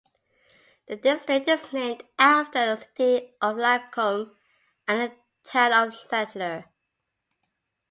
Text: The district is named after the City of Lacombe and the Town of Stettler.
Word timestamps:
The 0.87 0.95
district 0.95 1.47
is 1.47 1.71
named 1.71 2.01
after 2.17 2.75
the 2.75 2.77
City 2.97 3.35
of 3.39 3.55
Lacombe 3.55 4.31
and 4.87 4.99
the 5.11 5.15
Town 5.43 5.73
of 5.89 5.93
Stettler. 5.93 6.65